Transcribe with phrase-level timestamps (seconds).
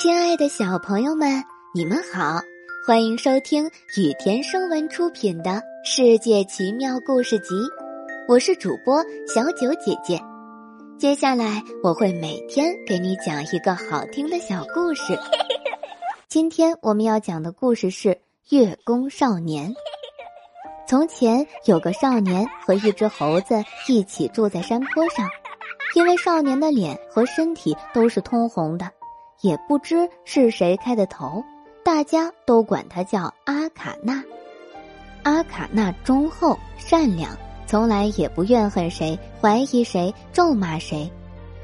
[0.00, 2.40] 亲爱的小朋友们，你们好，
[2.86, 3.66] 欢迎收听
[3.98, 5.50] 雨田声文出品的
[5.84, 7.54] 《世界奇妙故事集》，
[8.26, 10.18] 我是主播小九姐姐。
[10.98, 15.18] 接下来我会每天给你讲一个好听的小故事。
[16.28, 18.08] 今天我们要讲的故事是
[18.48, 19.68] 《月宫少年》。
[20.88, 25.28] 从前有个少年和一只猴子一起住在山坡上，
[25.94, 28.90] 因为少年的脸和身体都是通红的。
[29.42, 31.42] 也不知是谁开的头，
[31.84, 34.22] 大家都管他叫阿卡纳。
[35.22, 37.36] 阿卡纳忠厚善良，
[37.66, 41.10] 从来也不怨恨谁、怀疑谁、咒骂谁。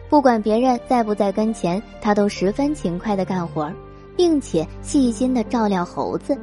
[0.09, 3.73] 不管别人在不在跟前，他都十分勤快的干活，
[4.17, 6.39] 并且细心的照料猴子。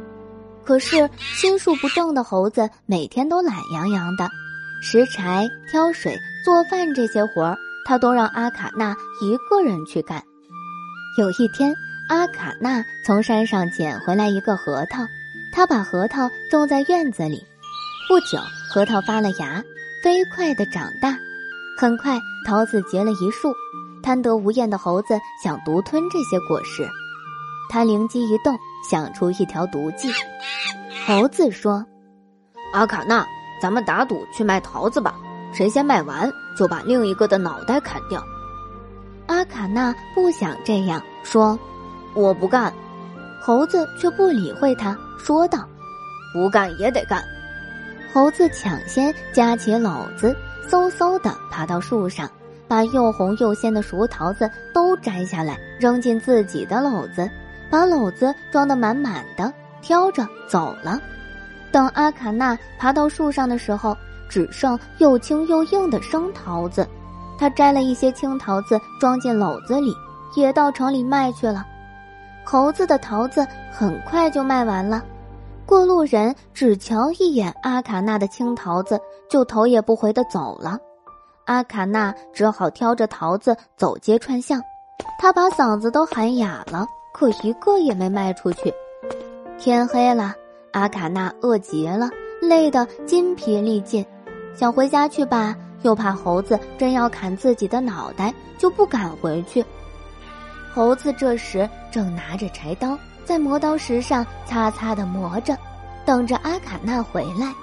[0.63, 4.29] 可是心术不正的猴子每天都懒洋洋的，
[4.81, 10.23] 拾柴、挑水、做饭这些活儿，他都让阿卡纳一个人去干。
[11.15, 11.75] 有一天，
[12.09, 15.05] 阿卡纳从山上捡回来一个核桃，
[15.53, 17.45] 他把核桃种在院子里。
[18.07, 19.63] 不久，核桃发了芽，
[20.03, 21.15] 飞快地长大。
[21.77, 23.53] 很快，桃子结了一树。
[24.01, 26.83] 贪得无厌的猴子想独吞这些果实，
[27.69, 28.57] 他灵机一动，
[28.89, 30.11] 想出一条毒计。
[31.05, 31.85] 猴子说
[32.73, 33.25] ：“阿卡纳，
[33.61, 35.15] 咱们打赌去卖桃子吧，
[35.53, 38.21] 谁先卖完，就把另一个的脑袋砍掉。”
[39.27, 41.57] 阿卡纳不想这样说，
[42.13, 42.73] 我不干。
[43.41, 45.67] 猴子却不理会他，说道
[46.33, 47.21] ：“不干也得干。”
[48.13, 50.35] 猴子抢先夹起篓子，
[50.69, 52.29] 嗖嗖的爬到树上，
[52.67, 57.29] 把又红又鲜的熟桃子都摘下来，扔进自己的篓子，
[57.69, 61.01] 把篓子装得满满的，挑着走了。
[61.71, 63.97] 等阿卡纳爬到树上的时候，
[64.29, 66.87] 只剩又轻又硬的生桃子。
[67.37, 69.93] 他摘了一些青桃子，装进篓子里，
[70.35, 71.65] 也到城里卖去了。
[72.45, 75.03] 猴子的桃子很快就卖完了，
[75.65, 78.99] 过路人只瞧一眼阿卡纳的青桃子，
[79.29, 80.77] 就头也不回的走了。
[81.45, 84.61] 阿卡纳只好挑着桃子走街串巷，
[85.19, 88.73] 他把嗓子都喊哑了，可一个也没卖出去。
[89.57, 90.33] 天黑了，
[90.71, 92.09] 阿卡纳饿极了，
[92.41, 94.05] 累得筋疲力尽，
[94.55, 95.55] 想回家去吧。
[95.83, 99.63] 又怕猴子真要砍自己的脑袋，就不敢回去。
[100.73, 105.55] 猴子这时正拿着柴刀在磨刀石上擦擦的磨着，
[106.03, 107.53] 等着阿卡纳回来。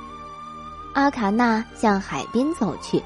[0.95, 3.03] 阿卡纳向海边走去，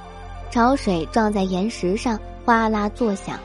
[0.51, 3.39] 潮水撞在岩石上，哗啦作响。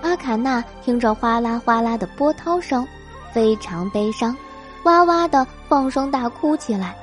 [0.00, 2.86] 阿卡纳听着哗啦哗啦的波涛声，
[3.32, 4.36] 非常悲伤，
[4.84, 6.96] 哇哇的放声大哭起来。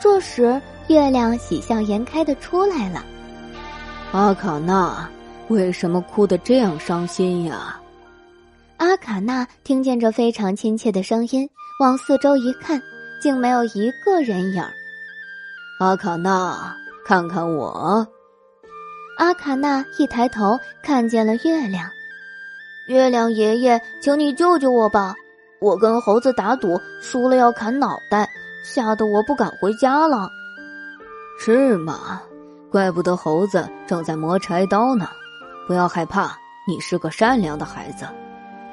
[0.00, 3.02] 这时，月亮喜笑颜开的出来了。
[4.10, 5.06] 阿卡纳，
[5.48, 7.78] 为什么哭得这样伤心呀？
[8.78, 11.48] 阿卡纳听见这非常亲切的声音，
[11.78, 12.80] 往四周一看，
[13.20, 14.64] 竟没有一个人影。
[15.80, 16.74] 阿卡纳，
[17.04, 18.06] 看看我。
[19.18, 21.86] 阿卡纳一抬头，看见了月亮。
[22.88, 25.14] 月亮爷爷，请你救救我吧！
[25.60, 28.26] 我跟猴子打赌，输了要砍脑袋，
[28.64, 30.30] 吓得我不敢回家了。
[31.38, 32.22] 是吗？
[32.70, 35.08] 怪不得猴子正在磨柴刀呢，
[35.66, 36.36] 不要害怕，
[36.66, 38.06] 你是个善良的孩子。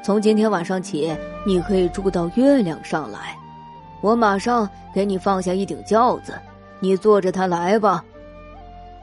[0.03, 3.38] 从今天晚上起，你可以住到月亮上来，
[4.01, 6.38] 我马上给你放下一顶轿子，
[6.81, 8.03] 你坐着它来吧。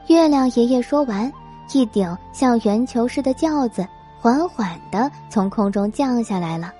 [0.07, 1.31] 月亮爷爷说完，
[1.71, 3.85] 一顶像圆球似的轿子
[4.21, 6.71] 缓缓的从空中降下来了。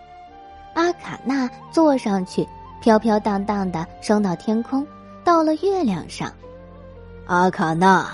[0.76, 2.48] 阿卡纳坐上去，
[2.80, 4.86] 飘飘荡荡的升到天空，
[5.24, 6.32] 到了月亮上。
[7.26, 8.06] 阿卡纳，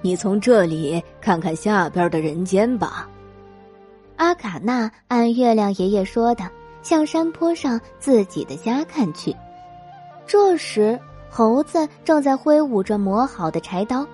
[0.00, 3.08] 你从这里看看下边的人间吧。
[4.16, 6.48] 阿卡纳按月亮爷爷说的，
[6.82, 9.34] 向山坡上自己的家看去。
[10.26, 10.98] 这时，
[11.28, 14.06] 猴子正在挥舞着磨好的柴刀，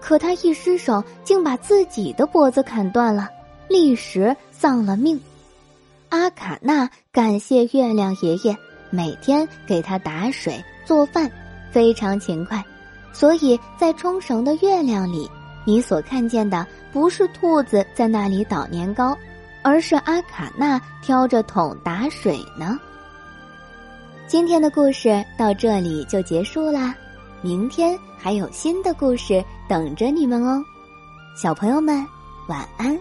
[0.00, 3.30] 可他一失手，竟把自己的脖子砍断了，
[3.68, 5.18] 立时丧了命。
[6.10, 8.54] 阿卡纳感谢月亮爷爷，
[8.90, 11.30] 每天给他打水做饭，
[11.70, 12.62] 非常勤快。
[13.12, 15.28] 所以在冲绳的月亮里，
[15.64, 19.16] 你所看见的不是兔子在那里捣年糕，
[19.62, 22.78] 而是阿卡纳挑着桶打水呢。
[24.26, 26.94] 今天的故事到这里就结束啦，
[27.40, 30.62] 明天还有新的故事等着你们哦，
[31.34, 32.06] 小朋友们
[32.46, 32.98] 晚安。